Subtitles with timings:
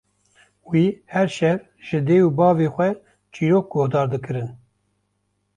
[0.71, 1.57] Wî her şev
[1.87, 2.89] ji dê û bavê xwe
[3.33, 4.49] çîrok guhdar dikirin.